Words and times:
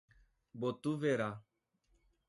Botuverá 0.63 1.29